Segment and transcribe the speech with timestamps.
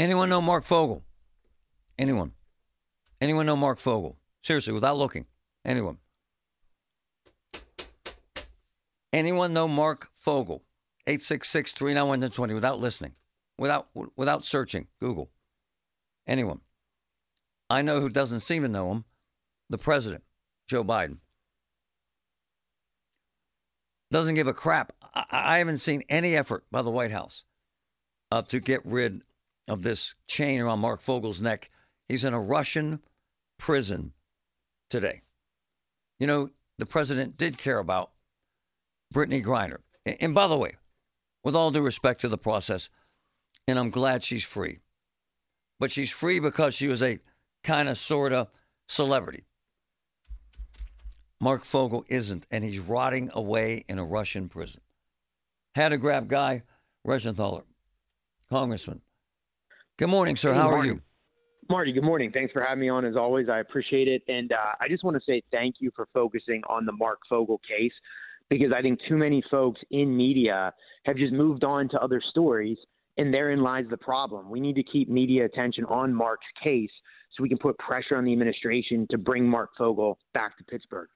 [0.00, 1.04] Anyone know Marc Fogel?
[1.98, 2.32] Anyone?
[3.20, 4.16] Anyone know Marc Fogel?
[4.42, 5.26] Seriously, without looking.
[5.62, 5.98] Anyone?
[9.12, 10.62] Anyone know Marc Fogel?
[11.06, 13.12] 866 391 20 without listening,
[13.58, 14.86] without, without searching.
[15.00, 15.30] Google.
[16.26, 16.60] Anyone?
[17.68, 19.04] I know who doesn't seem to know him
[19.68, 20.24] the president,
[20.66, 21.18] Joe Biden.
[24.10, 24.94] Doesn't give a crap.
[25.12, 27.44] I, I haven't seen any effort by the White House
[28.32, 29.24] uh, to get rid
[29.68, 31.70] of this chain around Marc Fogel's neck.
[32.08, 33.00] He's in a Russian
[33.58, 34.12] prison
[34.88, 35.22] today.
[36.18, 38.10] You know, the president did care about
[39.12, 39.78] Brittany Griner.
[40.20, 40.76] And by the way,
[41.44, 42.90] with all due respect to the process,
[43.66, 44.80] and I'm glad she's free,
[45.78, 47.18] but she's free because she was a
[47.62, 48.48] kind of, sort of
[48.88, 49.44] celebrity.
[51.40, 54.80] Marc Fogel isn't, and he's rotting away in a Russian prison.
[55.74, 56.62] Had to grab Guy
[57.06, 57.64] Reschenthaler,
[58.50, 59.00] Congressman.
[60.00, 60.54] Good morning, sir.
[60.54, 61.02] How are you?
[61.68, 62.32] Marty, good morning.
[62.32, 63.50] Thanks for having me on as always.
[63.50, 64.22] I appreciate it.
[64.28, 67.60] And uh, I just want to say thank you for focusing on the Marc Fogel
[67.68, 67.92] case
[68.48, 70.72] because I think too many folks in media
[71.04, 72.78] have just moved on to other stories,
[73.18, 74.48] and therein lies the problem.
[74.48, 76.90] We need to keep media attention on Marc's case
[77.36, 81.10] so we can put pressure on the administration to bring Marc Fogel back to Pittsburgh.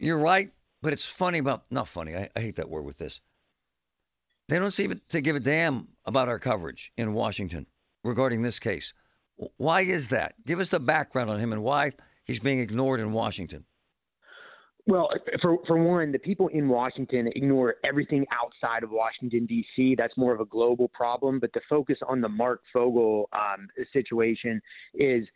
[0.00, 0.50] You're right,
[0.82, 2.16] but it's funny about not funny.
[2.16, 3.20] I, I hate that word with this.
[4.48, 7.68] They don't seem to give a damn about our coverage in Washington
[8.04, 8.92] regarding this case.
[9.56, 10.34] Why is that?
[10.46, 11.92] Give us the background on him and why
[12.24, 13.64] he's being ignored in Washington.
[14.86, 19.94] Well, for for one, the people in Washington ignore everything outside of Washington D.C.
[19.96, 21.38] That's more of a global problem.
[21.38, 24.60] But the focus on the Marc Fogel um, situation
[24.94, 25.26] is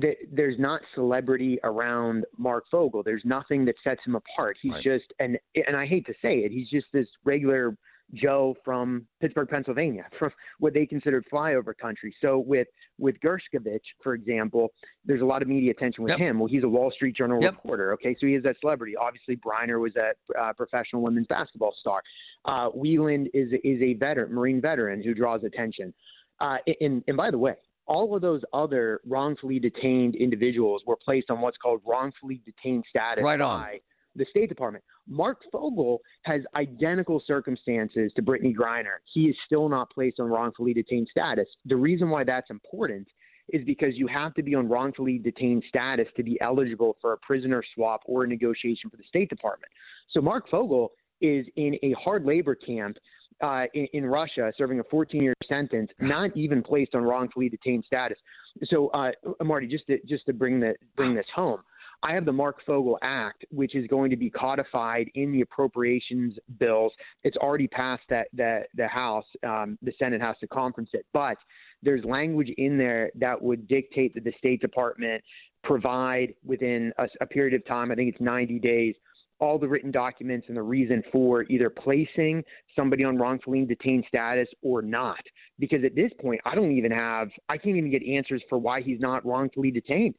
[0.00, 3.02] that there's not celebrity around Mark Fogel.
[3.02, 4.58] There's nothing that sets him apart.
[4.60, 4.82] He's right.
[4.82, 7.76] just and and I hate to say it, he's just this regular
[8.14, 12.14] Joe from Pittsburgh, Pennsylvania, from what they considered flyover country.
[12.20, 14.72] So with with Gershkovich, for example,
[15.04, 16.18] there's a lot of media attention with yep.
[16.18, 16.38] him.
[16.38, 17.54] Well, he's a Wall Street Journal yep.
[17.54, 17.92] reporter.
[17.94, 18.96] Okay, so he is that celebrity.
[18.96, 22.02] Obviously, Griner was a uh, professional women's basketball star.
[22.44, 25.92] Uh, Whelan is is a veteran, Marine veteran who draws attention.
[26.40, 27.54] Uh, and and by the way,
[27.86, 33.24] all of those other wrongfully detained individuals were placed on what's called wrongfully detained status
[33.24, 33.60] right on.
[33.60, 33.80] by
[34.16, 34.84] the State Department.
[35.08, 38.96] Marc Fogel has identical circumstances to Brittany Griner.
[39.12, 41.48] He is still not placed on wrongfully detained status.
[41.66, 43.08] The reason why that's important
[43.50, 47.18] is because you have to be on wrongfully detained status to be eligible for a
[47.18, 49.70] prisoner swap or a negotiation for the State Department.
[50.10, 52.96] So Marc Fogel is in a hard labor camp
[53.42, 58.16] uh, in, in, Russia, serving a 14-year sentence, not even placed on wrongfully detained status.
[58.64, 59.10] So, uh,
[59.42, 61.60] Marty, just to just to bring the bring this home,
[62.02, 66.34] I have the Marc Fogel Act, which is going to be codified in the appropriations
[66.58, 66.92] bills.
[67.22, 69.26] It's already passed that the the House.
[69.46, 71.36] Um, the Senate has to conference it, but
[71.82, 75.22] there's language in there that would dictate that the State Department
[75.62, 77.90] provide within a, a period of time.
[77.90, 78.94] I think it's 90 days
[79.40, 82.42] all the written documents and the reason for either placing
[82.76, 85.20] somebody on wrongfully detained status or not.
[85.58, 88.80] Because at this point, I don't even have, I can't even get answers for why
[88.80, 90.14] he's not wrongfully detained.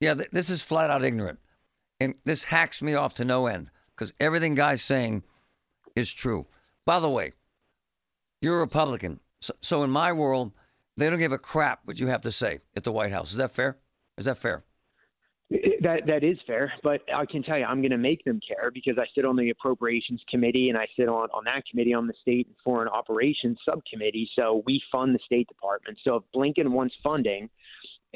[0.00, 1.38] Yeah, th- this is flat out ignorant.
[2.00, 5.22] And this hacks me off to no end because everything Guy's saying
[5.94, 6.46] is true.
[6.84, 7.32] By the way,
[8.42, 9.20] you're a Republican.
[9.40, 10.52] So, so in my world,
[10.96, 13.30] they don't give a crap what you have to say at the White House.
[13.30, 13.78] Is that fair?
[14.18, 14.64] Is that fair?
[15.82, 18.72] That that is fair, but I can tell you, I'm going to make them care
[18.74, 22.08] because I sit on the appropriations committee and I sit on on that committee on
[22.08, 24.28] the state and foreign operations subcommittee.
[24.34, 25.98] So we fund the State Department.
[26.02, 27.48] So if Blinken wants funding,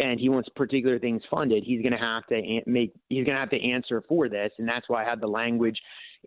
[0.00, 3.40] and he wants particular things funded, he's going to have to make he's going to
[3.40, 5.78] have to answer for this, and that's why I have the language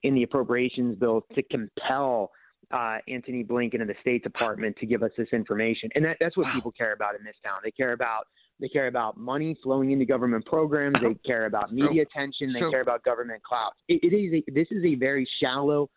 [0.03, 2.31] in the appropriations bill to compel
[2.71, 6.37] uh, Antony Blinken and the State Department to give us this information, and that, that's
[6.37, 7.57] what people care about in this town.
[7.63, 8.27] They care about
[8.59, 10.99] they care about money flowing into government programs.
[10.99, 12.53] They care about media attention.
[12.53, 13.73] They care about government clout.
[13.87, 15.89] it, it is a, this is a very shallow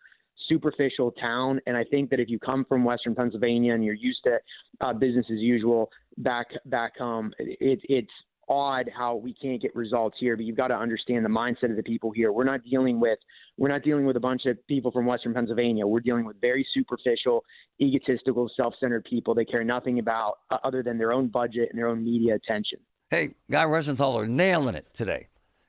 [0.47, 1.59] superficial town.
[1.67, 4.37] And I think that if you come from Western Pennsylvania and you're used to
[4.81, 8.11] uh, business as usual back back home, it, it's
[8.49, 11.75] odd how we can't get results here but you've got to understand the mindset of
[11.75, 12.31] the people here.
[12.31, 13.19] We're not dealing with
[13.57, 15.85] we're not dealing with a bunch of people from western pennsylvania.
[15.85, 17.43] We're dealing with very superficial
[17.81, 19.35] egotistical self-centered people.
[19.35, 22.79] They care nothing about uh, other than their own budget and their own media attention.
[23.09, 25.27] Hey guy Reschenthaler nailing it today.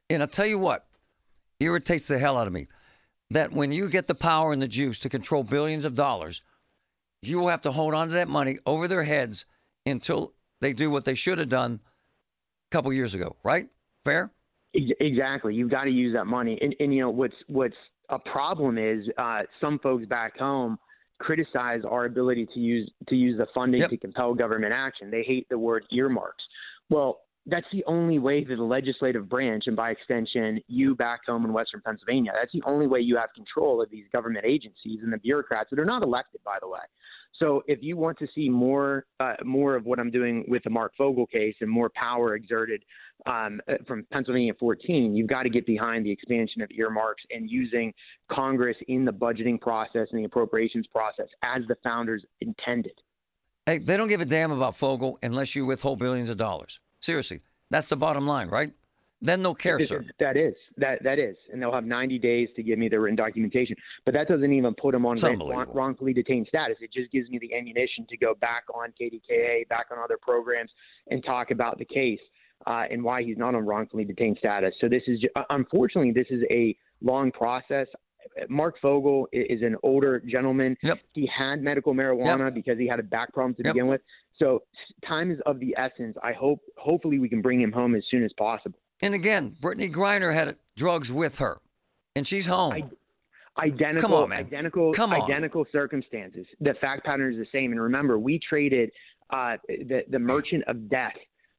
[0.09, 0.87] And i'll tell you what
[1.59, 2.69] irritates the hell out of me
[3.31, 6.43] that when you get the power and the juice to control billions of dollars,
[7.23, 9.45] you will have to hold on to that money over their heads
[9.85, 13.69] until they do what they should have done a couple years ago, right?
[14.05, 14.31] Fair?
[14.75, 15.55] Exactly.
[15.55, 16.59] You've got to use that money.
[16.61, 17.77] And, and you know, what's, what's
[18.09, 20.79] a problem is uh, some folks back home
[21.19, 23.91] criticize our ability to use to use the funding Yep.
[23.91, 25.11] to compel government action.
[25.11, 26.45] They hate the word earmarks.
[26.91, 31.45] Well, that's the only way that the legislative branch, and by extension, you back home
[31.45, 35.13] in Western Pennsylvania, that's the only way you have control of these government agencies and
[35.13, 36.81] the bureaucrats that are not elected, by the way.
[37.39, 40.71] So, if you want to see more uh, more of what I'm doing with the
[40.71, 42.83] Marc Fogel case and more power exerted
[43.27, 47.93] um, from Pennsylvania 14, you've got to get behind the expansion of earmarks and using
[48.31, 52.99] Congress in the budgeting process and the appropriations process as the founders intended.
[53.67, 56.81] Hey, they don't give a damn about Fogel unless you withhold billions of dollars.
[57.01, 57.41] Seriously,
[57.71, 58.73] that's the bottom line, right?
[59.21, 60.05] Then they'll care, sir.
[60.21, 63.17] That is that that is, and they'll have 90 days to give me the written
[63.17, 63.75] documentation.
[64.05, 66.77] But that doesn't even put them on wrong- wrongfully detained status.
[66.81, 70.71] It just gives me the ammunition to go back on KDKA, back on other programs,
[71.11, 72.21] and talk about the case
[72.69, 74.73] uh, and why he's not on wrongfully detained status.
[74.81, 77.89] So this is ju- unfortunately this is a long process.
[78.49, 80.77] Marc Fogel is an older gentleman.
[80.83, 81.01] Yep.
[81.13, 83.75] He had medical marijuana because he had a back problem to Yep.
[83.75, 84.01] begin with.
[84.39, 84.63] So
[85.07, 86.17] time is of the essence.
[86.23, 88.79] I hope hopefully we can bring him home as soon as possible.
[89.03, 91.61] And again, Brittany Griner had drugs with her,
[92.17, 92.73] and she's home.
[92.73, 92.83] I-
[93.61, 94.39] identical Come on, man.
[94.39, 95.21] identical Come on.
[95.21, 98.89] identical circumstances the fact pattern is the same and remember we traded
[99.31, 101.17] uh, the the merchant of death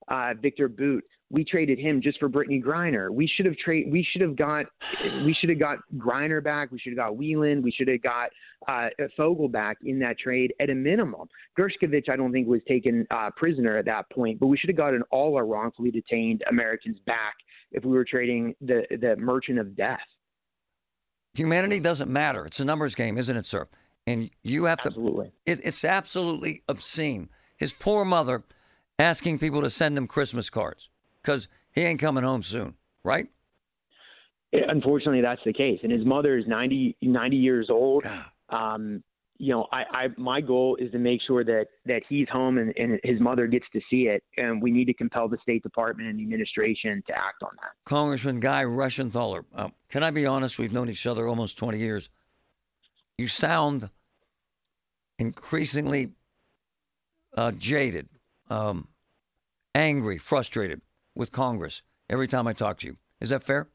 [0.07, 4.05] uh, Victor Bout we traded him just for Brittany Griner we should have trade we
[4.11, 4.65] should have got
[5.23, 8.29] we should have got Griner back we should have got Whelan we should have got
[8.67, 11.27] uh, Fogel back in that trade at a minimum
[11.57, 14.77] Gershkovich I don't think was taken uh, prisoner at that point but we should have
[14.77, 17.35] gotten all our wrongfully detained Americans back
[17.71, 19.99] if we were trading the the merchant of death
[21.35, 22.45] Humanity doesn't matter.
[22.45, 23.67] It's a numbers game, isn't it, sir?
[24.07, 24.89] And you have to.
[24.89, 27.29] absolutely It, it's absolutely obscene.
[27.57, 28.43] His poor mother
[28.97, 30.89] asking people to send him Christmas cards
[31.21, 33.27] because he ain't coming home soon, right?
[34.51, 35.79] Unfortunately, that's the case.
[35.83, 38.03] And his mother is 90, 90 years old.
[38.49, 39.03] Um,
[39.37, 42.73] you know, I, I my goal is to make sure that that he's home and,
[42.75, 44.21] and his mother gets to see it.
[44.35, 47.71] And we need to compel the State Department and the administration to act on that.
[47.85, 50.59] Congressman Guy Reschenthaler, uh, can I be honest?
[50.59, 52.09] We've known each other almost 20 years.
[53.17, 53.89] You sound
[55.17, 56.11] increasingly
[57.37, 58.09] uh, jaded,
[58.49, 58.89] um,
[59.73, 60.81] angry, frustrated
[61.19, 62.97] with Congress every time I talk to you.
[63.19, 63.67] Is that fair?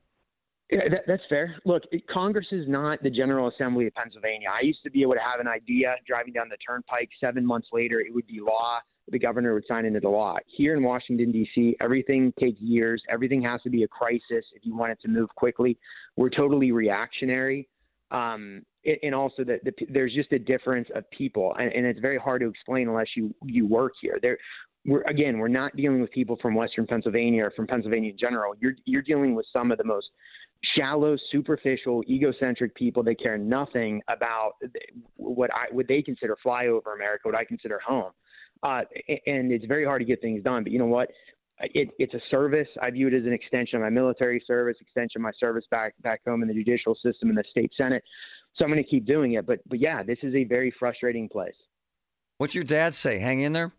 [0.71, 1.55] Yeah, that, that's fair.
[1.67, 4.49] Look, Congress is not the General Assembly of Pennsylvania.
[4.51, 7.11] I used to be able to have an idea driving down the turnpike.
[7.21, 8.79] Seven months later, it would be law.
[9.09, 10.37] The governor would sign into the law.
[10.47, 13.03] Here in Washington, D.C., everything takes years.
[13.11, 14.23] Everything has to be a crisis
[14.55, 15.77] if you want it to move quickly.
[16.17, 17.69] We're totally reactionary.
[18.11, 18.63] Um,
[19.03, 22.43] and also that the, there's just a difference of people, and, and it's very hard
[22.43, 24.19] to explain unless you you work here.
[24.21, 24.39] There,
[24.87, 28.55] we're again, we're not dealing with people from Western Pennsylvania or from Pennsylvania in general.
[28.61, 30.11] You're you're dealing with some of the most
[30.77, 34.53] shallow, superficial, egocentric people that care nothing about
[35.17, 38.13] what I what they consider flyover America, what I consider home.
[38.63, 38.81] Uh,
[39.27, 40.63] and it's very hard to get things done.
[40.63, 41.11] But you know what?
[41.61, 42.69] It, it's a service.
[42.83, 45.95] I view it as an extension of my military service, extension of my service back
[46.03, 48.03] back home in the judicial system in the state senate.
[48.57, 49.47] So I'm going to keep doing it.
[49.47, 51.55] But but yeah, this is a very frustrating place.
[52.39, 53.19] What's your dad say?
[53.19, 53.73] Hang in there?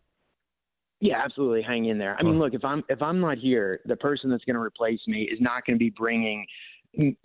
[1.02, 1.62] Yeah, absolutely.
[1.62, 2.16] Hang in there.
[2.18, 5.02] I mean, look, if I'm if I'm not here, the person that's going to replace
[5.08, 6.46] me is not going to be bringing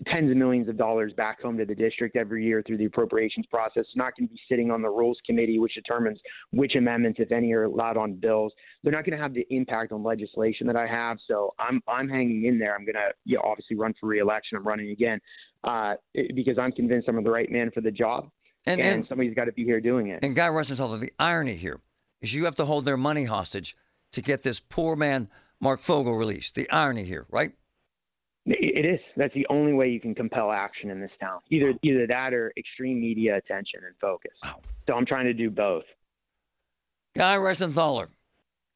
[0.07, 3.47] tens of millions of dollars back home to the district every year through the appropriations
[3.47, 3.83] process.
[3.83, 6.19] It's not going to be sitting on the rules committee, which determines
[6.51, 8.53] which amendments, if any, are allowed on bills.
[8.83, 11.19] They're not going to have the impact on legislation that I have.
[11.29, 12.75] So I'm I'm hanging in there.
[12.75, 14.59] I'm going to you know, obviously run for reelection.
[14.59, 15.21] I'm running again
[15.65, 15.95] uh,
[16.35, 18.31] because I'm convinced I'm the right man for the job,
[18.67, 20.21] And, and, and, somebody's got to be here doing it.
[20.23, 21.81] and Guy Reschenthaler, the irony here
[22.21, 23.77] is you have to hold their money hostage
[24.13, 25.29] to get this poor man,
[25.61, 26.55] Marc Fogel, released.
[26.55, 27.53] The irony here, right?
[28.47, 29.01] It is.
[29.17, 31.41] That's the only way you can compel action in this town.
[31.51, 34.33] Either either that or extreme media attention and focus.
[34.43, 34.61] Wow.
[34.87, 35.85] So I'm trying to do both.
[37.15, 38.09] Guy Reschenthaler,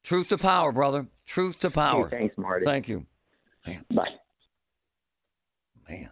[0.03, 1.07] truth to power, brother.
[1.25, 2.07] Truth to power.
[2.07, 2.65] Hey, thanks, Marty.
[2.65, 3.05] Thank you.
[3.65, 3.83] Man.
[3.91, 4.09] Bye.
[5.89, 6.11] Man.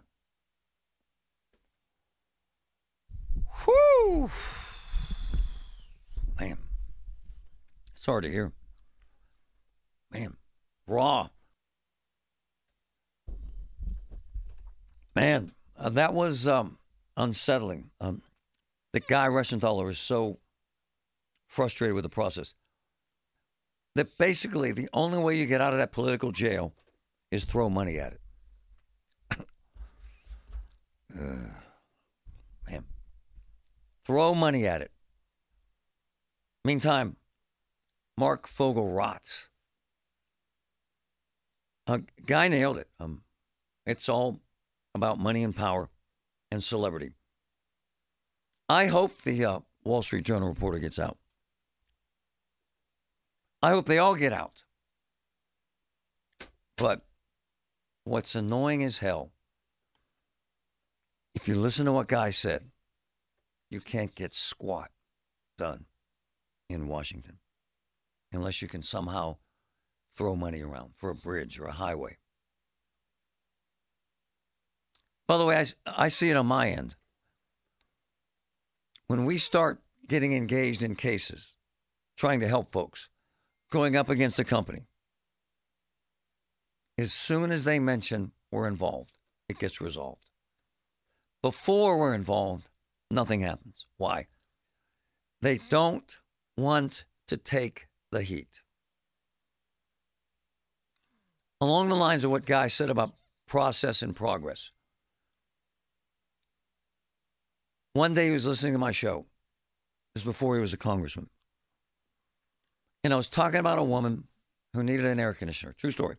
[3.64, 4.30] Whew.
[6.40, 6.58] Man.
[8.04, 8.52] It's hard to hear.
[10.12, 10.36] Man.
[10.86, 11.30] Raw.
[15.16, 16.76] Man, uh, that was um,
[17.16, 17.88] unsettling.
[18.02, 18.20] Um,
[18.92, 20.36] the guy Reschenthaler is so
[21.46, 22.54] frustrated with the process
[23.94, 26.74] that basically the only way you get out of that political jail
[27.30, 28.20] is throw money at it.
[31.18, 31.36] Uh,
[32.68, 32.84] man,
[34.04, 34.90] throw money at it.
[36.64, 37.16] Meantime,
[38.16, 39.48] Marc Fogel rots.
[41.86, 42.88] A guy nailed it.
[43.00, 43.22] Um,
[43.84, 44.40] it's all
[44.94, 45.90] about money and power
[46.50, 47.12] and celebrity.
[48.68, 51.18] I hope the uh, Wall Street Journal reporter gets out.
[53.62, 54.64] I hope they all get out.
[56.76, 57.02] But
[58.04, 59.32] what's annoying as hell,
[61.34, 62.70] if you listen to what Guy said,
[63.70, 64.90] you can't get squat
[65.58, 65.86] done
[66.68, 67.38] in Washington
[68.34, 69.36] unless you can somehow
[70.16, 72.18] throw money around for a bridge or a highway.
[75.26, 76.96] By the way, I, I see it on my end.
[79.06, 81.56] When we start getting engaged in cases,
[82.16, 83.08] trying to help folks,
[83.70, 84.86] going up against a company,
[86.96, 90.30] as soon as they mention we're involved, it gets resolved.
[91.42, 92.70] Before we're involved,
[93.10, 93.86] nothing happens.
[93.96, 94.28] Why?
[95.42, 96.16] They don't
[96.56, 98.62] want to take the heat.
[101.60, 103.14] Along the lines of what Guy said about
[103.46, 104.70] process and progress.
[107.92, 109.26] One day he was listening to my show.
[110.14, 111.28] This is before he was a congressman.
[113.02, 114.24] And I was talking about a woman
[114.72, 115.72] who needed an air conditioner.
[115.72, 116.16] True story.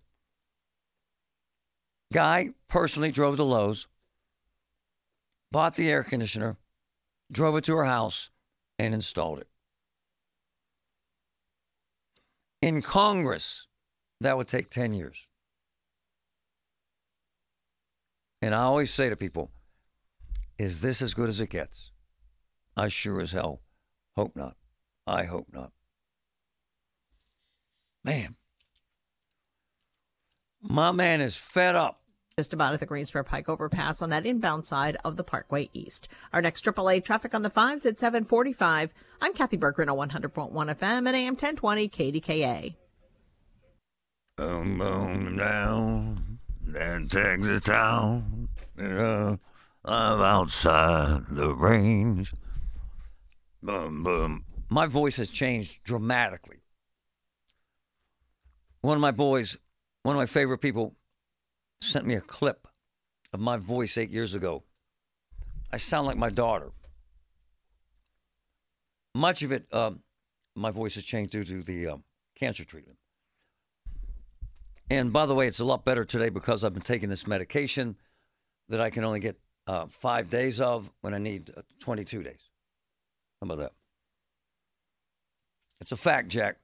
[2.14, 3.88] Guy personally drove to Lowe's,
[5.52, 6.58] bought the air conditioner,
[7.32, 8.30] drove it to her house,
[8.78, 9.48] and installed it.
[12.66, 13.68] In Congress,
[14.20, 15.28] that would take 10 years.
[18.42, 19.52] And I always say to people,
[20.58, 21.92] is this as good as it gets?
[22.76, 23.62] I sure as hell
[24.16, 24.56] hope not.
[25.06, 25.74] I hope not.
[28.04, 28.36] Man.
[30.60, 32.02] My man is fed up.
[32.38, 36.10] Just about at the Greensburg Pike overpass on that inbound side of the Parkway East.
[36.34, 38.94] Our next AAA traffic on the fives at 745.
[39.22, 42.76] I'm Kathy Bergren on 100.1 FM and AM 1020 KDKA.
[44.36, 48.50] Boom, boom, down, that Texas town.
[48.78, 49.40] I'm
[49.86, 52.34] outside the range.
[53.64, 54.44] Boom, boom.
[54.68, 56.58] My voice has changed dramatically.
[58.82, 59.56] One of my boys,
[60.04, 60.98] one of my favorite people,
[61.86, 62.68] sent me a clip
[63.34, 64.64] of my voice eight years ago.
[65.72, 66.72] I sound like my daughter.
[69.14, 70.02] Much of it, um,
[70.56, 72.04] my voice has changed due to the um,
[72.36, 72.98] cancer treatment.
[74.90, 77.96] And by the way, it's a lot better today because I've been taking this medication
[78.70, 79.38] that I can only get
[79.68, 82.50] uh, five days of when I need uh, 22 days.
[83.42, 83.72] How about that?
[85.82, 86.58] It's a fact, Jack.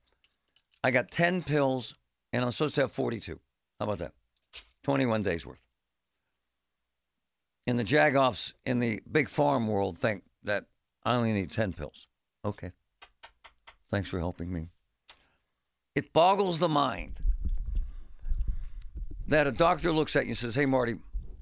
[0.84, 1.96] I got 10 pills
[2.34, 3.40] and I'm supposed to have 42.
[3.80, 4.14] How about that?
[4.84, 5.62] 21 days worth.
[7.68, 10.66] And the jagoffs in the big farm world think that
[11.04, 12.08] I only need 10 pills.
[12.44, 12.72] Okay.
[13.90, 14.70] Thanks for helping me.
[15.96, 17.20] It boggles the mind
[19.28, 20.96] that a doctor looks at you and says, Hey, Marty,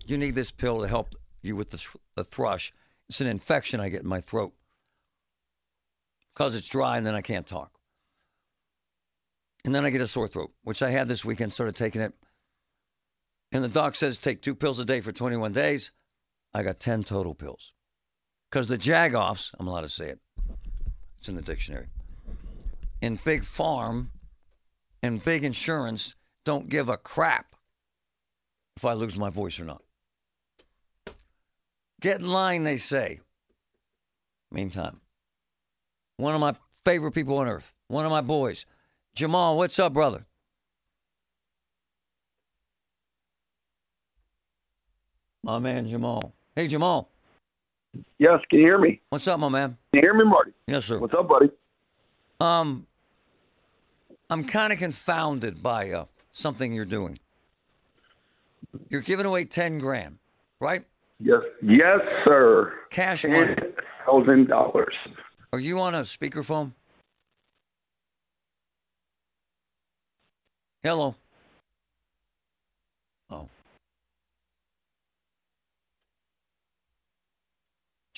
[0.05, 2.73] you need this pill to help you with the, the thrush.
[3.07, 4.53] It's an infection I get in my throat
[6.33, 7.71] because it's dry and then I can't talk.
[9.65, 12.13] And then I get a sore throat, which I had this weekend, started taking it.
[13.51, 15.91] And the doc says take two pills a day for 21 days.
[16.53, 17.73] I got 10 total pills.
[18.49, 20.19] Because the jagoffs, I'm allowed to say it,
[21.19, 21.87] it's in the dictionary,
[23.01, 24.11] in big farm
[25.03, 26.15] and big insurance
[26.45, 27.55] don't give a crap
[28.75, 29.83] if I lose my voice or not.
[32.01, 33.19] Get in line, they say.
[34.51, 35.01] Meantime,
[36.17, 38.65] one of my favorite people on earth, one of my boys,
[39.13, 40.25] Jamal, what's up, brother?
[45.43, 46.33] My man Jamal.
[46.55, 47.09] Hey, Jamal.
[48.17, 49.01] Yes, can you hear me?
[49.09, 49.77] What's up, my man?
[49.93, 50.51] Can you hear me, Marty?
[50.67, 50.99] Yes, sir.
[50.99, 51.49] What's up, buddy?
[52.39, 52.85] Um,
[54.29, 57.17] I'm kind of confounded by uh, something you're doing.
[58.89, 60.19] You're giving away ten grand,
[60.59, 60.83] right?
[61.19, 62.73] Yes, yes, sir.
[62.91, 63.55] Cash money.
[64.05, 64.93] Thousand dollars.
[65.51, 66.73] Are you on a speakerphone?
[70.83, 71.15] Hello.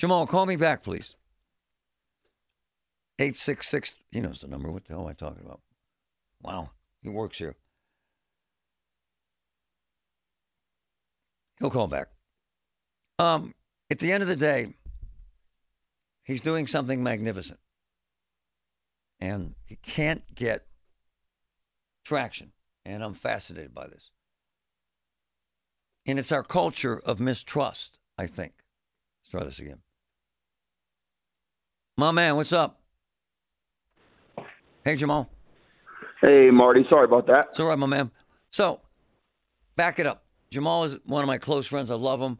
[0.02, 1.16] Jamal, call me back, please.
[3.20, 4.72] 866, he knows the number.
[4.72, 5.62] What the hell am I talking about?
[6.42, 6.72] Wow,
[7.04, 7.56] he works here.
[11.60, 12.08] He'll call back.
[13.20, 13.54] Um,
[13.92, 14.74] at the end of the day,
[16.24, 17.60] he's doing something magnificent.
[19.20, 20.66] And he can't get
[22.04, 22.54] traction.
[22.84, 24.10] And I'm fascinated by this.
[26.08, 28.54] And it's our culture of mistrust, I think.
[29.22, 29.84] Let's try this again.
[32.02, 32.80] My man, what's up?
[34.84, 35.30] Hey, Jamal.
[36.20, 36.84] Hey, Marty.
[36.90, 37.50] Sorry about that.
[37.52, 38.10] It's all right, my man.
[38.50, 38.82] So,
[39.76, 40.24] back it up.
[40.50, 41.92] Jamal is one of my close friends.
[41.92, 42.40] I love him.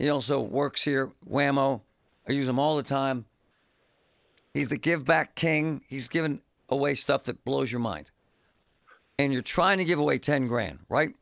[0.00, 1.80] He also works here, WAMO.
[2.28, 3.26] I use him all the time.
[4.52, 5.82] He's the give back king.
[5.86, 8.10] He's giving away stuff that blows your mind.
[9.16, 11.14] And you're trying to give away 10 grand, right?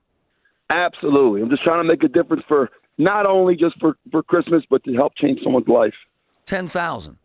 [0.71, 1.43] Absolutely.
[1.43, 4.83] I'm just trying to make a difference for not only just for, for Christmas, but
[4.85, 5.93] to help change someone's life.
[6.47, 7.19] 10,000.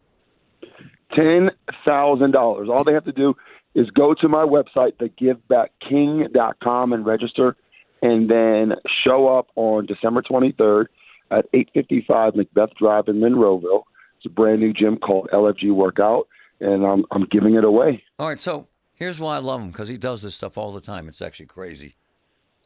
[1.18, 2.70] $10,000.
[2.70, 3.36] All they have to do
[3.76, 7.56] is go to my website, thegivebackking.com, and register,
[8.02, 8.74] and then
[9.04, 10.86] show up on December 23rd
[11.32, 13.84] at 855 Macbeth Drive in Monroeville.
[14.18, 16.28] It's a brand new gym called LFG Workout,
[16.60, 18.04] and I'm, I'm giving it away.
[18.18, 20.82] All right, so here's why I love him because he does this stuff all the
[20.82, 21.08] time.
[21.08, 21.96] It's actually crazy.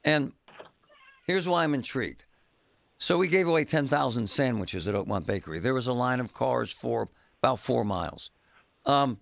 [0.04, 0.32] And
[1.28, 2.26] here's why I'm intrigued.
[2.98, 5.60] So we gave away 10,000 sandwiches at Oakmont Bakery.
[5.60, 7.10] There was a line of cars for
[7.44, 8.32] about four miles.
[8.86, 9.20] Um,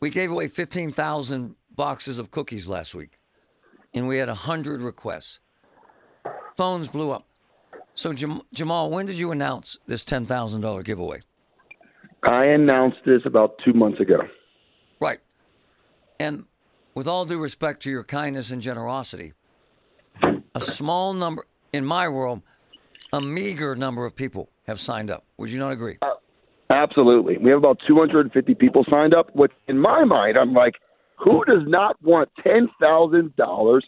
[0.00, 3.18] we gave away 15,000 boxes of cookies last week,
[3.92, 5.38] and we had 100 requests.
[6.56, 7.26] Phones blew up.
[7.92, 11.20] So, Jam- Jamal, when did you announce this $10,000 giveaway?
[12.22, 14.20] I announced this about two months ago.
[14.98, 15.20] Right.
[16.18, 16.44] And
[16.94, 19.34] with all due respect to your kindness and generosity,
[20.54, 22.40] a small number, in my world,
[23.12, 25.24] a meager number of people have signed up.
[25.36, 25.98] Would you not agree?
[26.72, 27.36] Absolutely.
[27.36, 30.74] We have about 250 people signed up, which in my mind, I'm like,
[31.16, 33.80] who does not want $10,000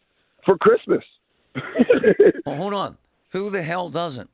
[0.45, 1.03] for Christmas?
[2.47, 2.99] well, hold on.
[3.31, 4.31] Who the hell doesn't?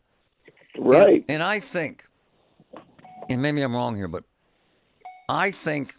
[0.78, 1.25] right.
[1.28, 2.04] And, and I think,
[3.28, 4.25] and maybe I'm wrong here, but
[5.28, 5.95] I think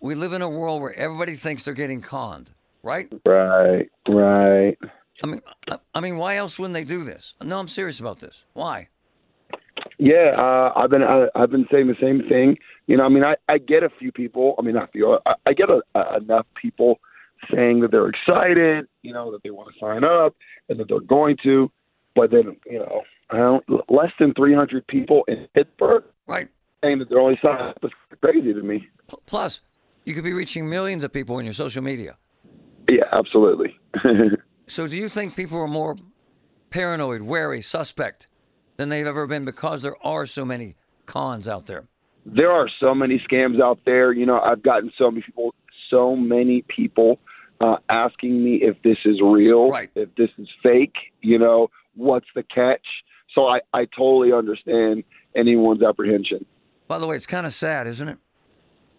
[0.00, 2.50] we live in a world where everybody thinks they're getting conned,
[2.82, 3.12] right?
[3.26, 3.90] Right.
[4.08, 4.78] Right.
[5.24, 7.34] I mean, I, I mean, why else wouldn't they do this?
[7.42, 8.44] No, I'm serious about this.
[8.52, 8.88] Why?
[10.02, 12.58] Yeah, uh, I've been I, I've been saying the same thing.
[12.88, 14.56] You know, I mean, I, I get a few people.
[14.58, 15.16] I mean, not few.
[15.24, 16.98] I, I get a, a, enough people
[17.54, 18.88] saying that they're excited.
[19.02, 20.34] You know, that they want to sign up
[20.68, 21.70] and that they're going to.
[22.16, 26.48] But then, you know, I don't, less than 300 people in Pittsburgh Right.
[26.82, 28.88] saying that they're only signing up is crazy to me.
[29.26, 29.60] Plus,
[30.04, 32.16] you could be reaching millions of people in your social media.
[32.88, 33.78] Yeah, absolutely.
[34.68, 35.96] So, do you think people are more
[36.70, 38.28] paranoid, wary, suspect
[38.76, 41.84] than they've ever been because there are so many cons out there?
[42.24, 44.12] there are so many scams out there.
[44.12, 45.52] You know, I've gotten so many people,
[45.90, 47.18] so many people
[47.60, 49.90] uh, asking me if this is real, Right.
[49.96, 50.94] if this is fake.
[51.20, 52.86] You know, what's the catch?
[53.34, 55.02] So I, I totally understand
[55.34, 56.46] anyone's apprehension.
[56.86, 58.18] By the way, it's kind of sad, isn't it?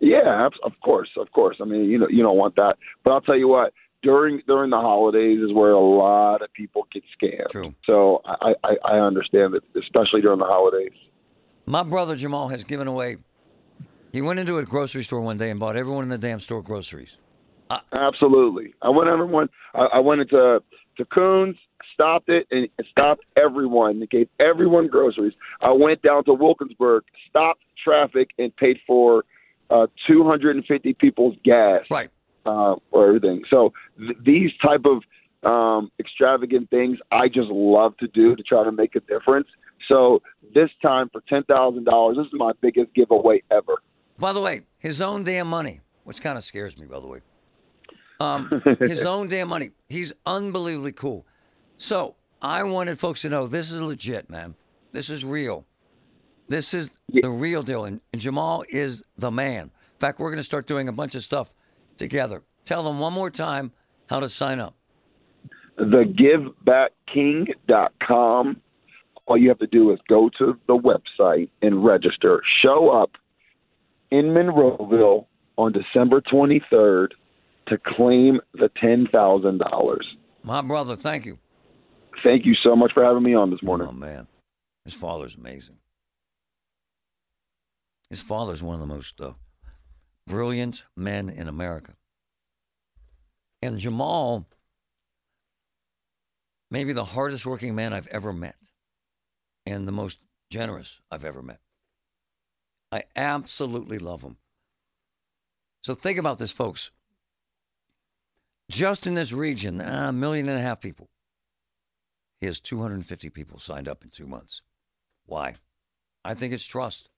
[0.01, 1.57] Yeah, of course, of course.
[1.61, 2.75] I mean, you know, you don't want that.
[3.05, 3.71] But I'll tell you what.
[4.03, 7.49] During during the holidays is where a lot of people get scammed.
[7.49, 7.73] True.
[7.85, 10.91] So I, I, I understand that, especially during the holidays.
[11.65, 13.17] My brother Jamal has given away.
[14.11, 16.61] He went into a grocery store one day and bought everyone in the damn store
[16.61, 17.17] groceries.
[17.91, 18.73] Absolutely.
[18.81, 19.49] I went everyone.
[19.73, 20.61] I, I went into
[20.97, 21.55] to Kuhn's,
[21.93, 24.05] stopped it, and stopped everyone.
[24.11, 25.33] Gave everyone groceries.
[25.61, 29.23] I went down to Wilkinsburg, stopped traffic, and paid for
[29.69, 32.09] uh, 250 people's gas Right.
[32.45, 33.43] Uh, or everything.
[33.49, 35.03] So th- these type of
[35.49, 39.47] um, extravagant things, I just love to do to try to make a difference.
[39.87, 40.21] So
[40.53, 43.81] this time for ten thousand dollars, this is my biggest giveaway ever.
[44.17, 47.19] By the way, his own damn money, which kind of scares me, by the way.
[48.19, 49.71] Um, his own damn money.
[49.89, 51.25] He's unbelievably cool.
[51.77, 54.55] So I wanted folks to know this is legit, man.
[54.91, 55.65] This is real.
[56.47, 57.85] This is the real deal.
[57.85, 59.63] And, and Jamal is the man.
[59.63, 61.51] In fact, we're going to start doing a bunch of stuff
[62.03, 62.43] together.
[62.65, 63.71] Tell them one more time
[64.07, 64.75] how to sign up.
[65.79, 68.61] thegivebackking.com.
[69.25, 72.41] All you have to do is go to the website and register.
[72.61, 73.11] Show up
[74.11, 77.07] in Monroeville on December 23rd
[77.67, 79.97] to claim the $10,000.
[80.43, 81.39] My brother, thank you.
[82.21, 83.87] Thank you so much for having me on this morning.
[83.89, 84.27] Oh man,
[84.83, 85.77] his father's amazing.
[88.09, 89.31] His father's one of the most uh,
[90.27, 91.93] brilliant men in America.
[93.61, 94.47] And Jamal,
[96.69, 98.55] maybe the hardest working man I've ever met,
[99.65, 101.59] and the most generous I've ever met.
[102.91, 104.37] I absolutely love him.
[105.81, 106.91] So think about this, folks.
[108.69, 111.09] Just in this region, a million and a half people.
[112.39, 114.61] He has 250 people signed up in two months.
[115.25, 115.55] Why?
[116.25, 117.09] I think it's trust.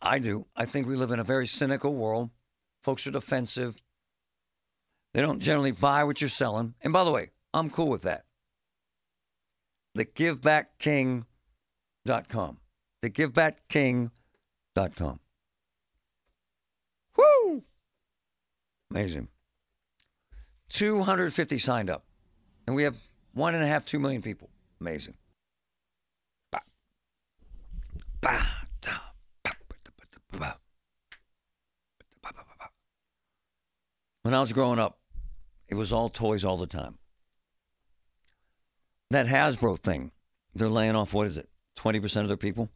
[0.00, 0.46] I- do.
[0.56, 2.30] I think we live in a very cynical world.
[2.82, 3.80] Folks are defensive.
[5.14, 6.74] They don't generally buy what you're selling.
[6.82, 8.24] And by the way, I'm cool with that.
[9.96, 12.58] TheGiveBackKing.com.
[13.02, 15.20] TheGiveBackKing.com.
[17.16, 17.62] Woo!
[18.90, 19.28] Amazing.
[20.70, 22.04] 250 signed up.
[22.66, 22.96] And we have
[23.32, 24.50] one and a half, two million people.
[24.80, 25.14] Amazing.
[26.50, 26.60] Ba.
[28.20, 28.65] Ba, da, ba, ba.
[34.22, 34.98] When I was growing up,
[35.68, 36.98] it was all toys all the time.
[39.10, 40.10] That Hasbro thing,
[40.52, 42.68] they're laying off, what is it, 20% of their people?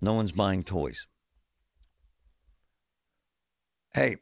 [0.00, 1.06] No one's buying toys.
[3.94, 4.18] Hey,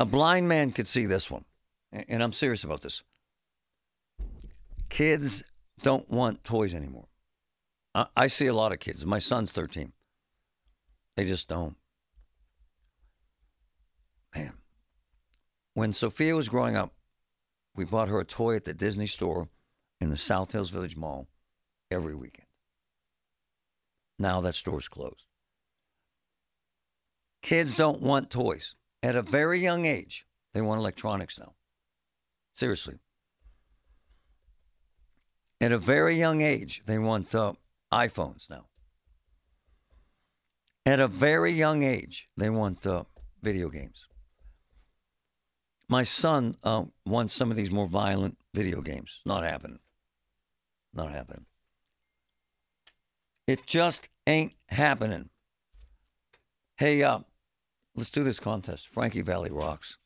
[0.00, 1.44] a blind man could see this one,
[1.92, 3.02] and I'm serious about this.
[4.88, 5.44] Kids
[5.82, 7.06] don't want toys anymore.
[7.94, 9.06] I, see a lot of kids.
[9.06, 9.92] My son's 13.
[11.20, 11.76] They just don't.
[14.34, 14.54] Man,
[15.74, 16.94] when Sophia was growing up,
[17.76, 19.50] we bought her a toy at the Disney store
[20.00, 21.28] in the South Hills Village Mall
[21.90, 22.48] every weekend.
[24.18, 25.26] Now that store's closed.
[27.42, 28.74] Kids don't want toys.
[29.02, 31.52] At a very young age, they want electronics now.
[32.54, 32.98] Seriously.
[35.60, 37.52] At a very young age, they want uh,
[37.92, 38.68] iPhones now.
[40.90, 43.04] At a very young age, they want uh,
[43.44, 44.06] video games.
[45.86, 49.20] My son uh, wants some of these more violent video games.
[49.24, 49.78] Not happening.
[50.92, 51.46] Not happening.
[53.46, 55.30] It just ain't happening.
[56.76, 57.20] Hey, uh,
[57.94, 58.88] let's do this contest.
[58.88, 59.96] Frankie Valli rocks.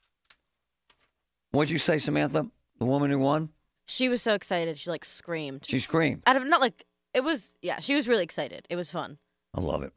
[1.52, 2.50] What'd you say, Samantha?
[2.78, 3.48] The woman who won?
[3.86, 4.76] She was so excited.
[4.76, 5.64] She like screamed.
[5.64, 6.24] She screamed.
[6.26, 7.54] Out of not like it was.
[7.62, 8.66] Yeah, she was really excited.
[8.68, 9.16] It was fun.
[9.54, 9.94] I love it.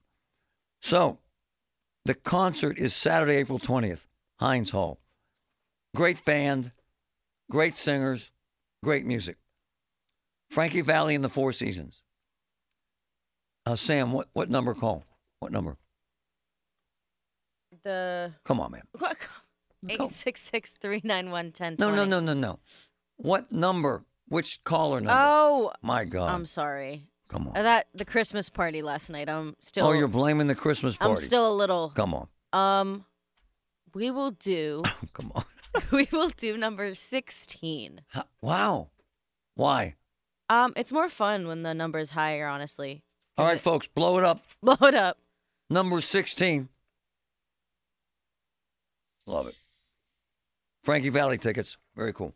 [0.82, 1.20] So,
[2.06, 4.06] the concert is Saturday, April 20th,
[4.40, 5.00] Heinz Hall.
[5.96, 6.72] Great band,
[7.50, 8.32] great singers,
[8.84, 9.38] great music.
[10.50, 12.04] Frankie Valli and the Four Seasons.
[13.66, 15.04] Uh, Sam, what, what number call?
[15.40, 15.78] What number?
[17.84, 18.84] The Come on, man.
[18.98, 19.18] what?
[19.90, 21.76] Eight six six three nine one ten.
[21.80, 22.60] No, no, no, no, no.
[23.18, 24.06] What number?
[24.30, 25.14] Which caller number?
[25.16, 26.32] Oh, My God.
[26.32, 27.08] I'm sorry.
[27.28, 27.58] Come on.
[27.58, 29.30] Uh, That the Christmas party last night.
[29.30, 29.88] I'm still.
[29.88, 31.12] oh, you're blaming the Christmas party.
[31.14, 31.92] I'm still a little.
[31.96, 32.28] Come on.
[32.54, 33.06] Um,
[33.94, 34.84] we will do.
[35.14, 35.44] Come on.
[35.92, 38.02] we will do number sixteen.
[38.10, 38.90] Huh, Wow.
[39.56, 39.96] Why?
[40.50, 42.48] Um, it's more fun when the number is higher.
[42.48, 43.04] Honestly.
[43.38, 44.42] All right, it- folks, blow it up.
[44.64, 45.18] Blow it up.
[45.70, 46.70] Number 16.
[49.26, 49.56] Love it.
[50.84, 51.76] Frankie Valli tickets.
[51.96, 52.34] Very cool.